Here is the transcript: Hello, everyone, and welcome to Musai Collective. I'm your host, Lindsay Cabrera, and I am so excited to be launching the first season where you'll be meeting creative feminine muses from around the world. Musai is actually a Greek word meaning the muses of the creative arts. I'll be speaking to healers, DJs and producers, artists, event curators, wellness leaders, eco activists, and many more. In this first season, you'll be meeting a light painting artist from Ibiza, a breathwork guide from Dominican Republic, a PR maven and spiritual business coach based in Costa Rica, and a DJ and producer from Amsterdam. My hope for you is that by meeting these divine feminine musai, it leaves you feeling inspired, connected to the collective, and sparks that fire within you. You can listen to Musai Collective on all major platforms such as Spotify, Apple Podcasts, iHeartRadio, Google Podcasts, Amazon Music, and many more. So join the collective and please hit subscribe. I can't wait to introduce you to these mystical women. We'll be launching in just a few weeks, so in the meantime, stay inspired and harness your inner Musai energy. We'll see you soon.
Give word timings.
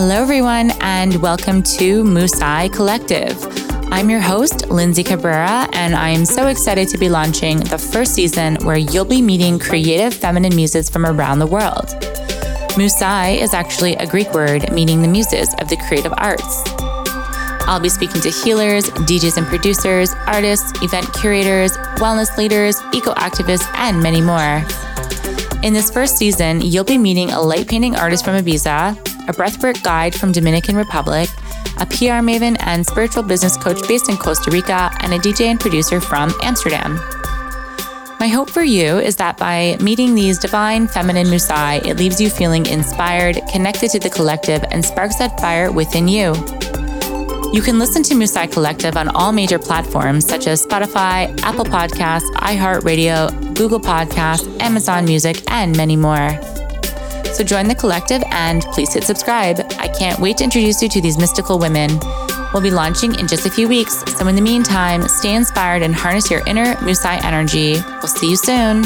Hello, 0.00 0.22
everyone, 0.22 0.70
and 0.80 1.16
welcome 1.16 1.60
to 1.60 2.04
Musai 2.04 2.72
Collective. 2.72 3.36
I'm 3.92 4.08
your 4.08 4.20
host, 4.20 4.68
Lindsay 4.68 5.02
Cabrera, 5.02 5.68
and 5.72 5.96
I 5.96 6.10
am 6.10 6.24
so 6.24 6.46
excited 6.46 6.86
to 6.90 6.98
be 6.98 7.08
launching 7.08 7.58
the 7.58 7.78
first 7.78 8.14
season 8.14 8.58
where 8.62 8.76
you'll 8.76 9.04
be 9.04 9.20
meeting 9.20 9.58
creative 9.58 10.14
feminine 10.14 10.54
muses 10.54 10.88
from 10.88 11.04
around 11.04 11.40
the 11.40 11.48
world. 11.48 11.88
Musai 12.78 13.40
is 13.42 13.52
actually 13.54 13.96
a 13.96 14.06
Greek 14.06 14.32
word 14.32 14.70
meaning 14.72 15.02
the 15.02 15.08
muses 15.08 15.52
of 15.54 15.68
the 15.68 15.76
creative 15.88 16.14
arts. 16.16 16.62
I'll 17.66 17.80
be 17.80 17.88
speaking 17.88 18.20
to 18.20 18.30
healers, 18.30 18.90
DJs 18.90 19.36
and 19.36 19.48
producers, 19.48 20.14
artists, 20.28 20.80
event 20.80 21.12
curators, 21.12 21.76
wellness 21.98 22.38
leaders, 22.38 22.80
eco 22.94 23.14
activists, 23.14 23.68
and 23.74 24.00
many 24.00 24.20
more. 24.20 24.64
In 25.64 25.72
this 25.72 25.90
first 25.90 26.18
season, 26.18 26.60
you'll 26.60 26.84
be 26.84 26.98
meeting 26.98 27.32
a 27.32 27.40
light 27.40 27.66
painting 27.66 27.96
artist 27.96 28.24
from 28.24 28.36
Ibiza, 28.36 28.96
a 29.28 29.32
breathwork 29.32 29.82
guide 29.82 30.14
from 30.14 30.32
Dominican 30.32 30.74
Republic, 30.74 31.28
a 31.80 31.86
PR 31.86 32.20
maven 32.24 32.56
and 32.60 32.84
spiritual 32.84 33.22
business 33.22 33.56
coach 33.56 33.86
based 33.86 34.08
in 34.08 34.16
Costa 34.16 34.50
Rica, 34.50 34.90
and 35.00 35.14
a 35.14 35.18
DJ 35.18 35.46
and 35.46 35.60
producer 35.60 36.00
from 36.00 36.32
Amsterdam. 36.42 36.98
My 38.18 38.26
hope 38.26 38.50
for 38.50 38.64
you 38.64 38.98
is 38.98 39.14
that 39.16 39.36
by 39.36 39.76
meeting 39.80 40.14
these 40.14 40.38
divine 40.38 40.88
feminine 40.88 41.28
musai, 41.28 41.84
it 41.86 41.98
leaves 41.98 42.20
you 42.20 42.30
feeling 42.30 42.66
inspired, 42.66 43.40
connected 43.52 43.90
to 43.90 44.00
the 44.00 44.10
collective, 44.10 44.64
and 44.72 44.84
sparks 44.84 45.16
that 45.16 45.38
fire 45.38 45.70
within 45.70 46.08
you. 46.08 46.34
You 47.52 47.62
can 47.62 47.78
listen 47.78 48.02
to 48.02 48.14
Musai 48.14 48.52
Collective 48.52 48.96
on 48.96 49.08
all 49.08 49.32
major 49.32 49.58
platforms 49.58 50.26
such 50.26 50.46
as 50.46 50.66
Spotify, 50.66 51.40
Apple 51.42 51.64
Podcasts, 51.64 52.28
iHeartRadio, 52.32 53.56
Google 53.56 53.80
Podcasts, 53.80 54.60
Amazon 54.60 55.06
Music, 55.06 55.42
and 55.50 55.74
many 55.74 55.96
more. 55.96 56.38
So 57.38 57.44
join 57.44 57.68
the 57.68 57.74
collective 57.76 58.20
and 58.32 58.62
please 58.72 58.92
hit 58.92 59.04
subscribe. 59.04 59.60
I 59.78 59.86
can't 59.86 60.18
wait 60.18 60.38
to 60.38 60.44
introduce 60.44 60.82
you 60.82 60.88
to 60.88 61.00
these 61.00 61.16
mystical 61.16 61.56
women. 61.60 62.00
We'll 62.52 62.64
be 62.64 62.72
launching 62.72 63.14
in 63.14 63.28
just 63.28 63.46
a 63.46 63.50
few 63.50 63.68
weeks, 63.68 64.02
so 64.18 64.26
in 64.26 64.34
the 64.34 64.42
meantime, 64.42 65.06
stay 65.06 65.36
inspired 65.36 65.82
and 65.82 65.94
harness 65.94 66.32
your 66.32 66.44
inner 66.48 66.74
Musai 66.78 67.22
energy. 67.22 67.74
We'll 67.74 68.08
see 68.08 68.30
you 68.30 68.36
soon. 68.36 68.82